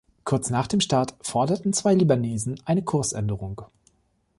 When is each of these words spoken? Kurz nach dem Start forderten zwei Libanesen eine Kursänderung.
Kurz 0.23 0.49
nach 0.49 0.65
dem 0.65 0.79
Start 0.81 1.13
forderten 1.21 1.73
zwei 1.73 1.93
Libanesen 1.93 2.59
eine 2.65 2.81
Kursänderung. 2.81 3.61